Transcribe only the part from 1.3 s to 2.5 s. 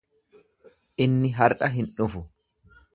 har'a hin dhufu.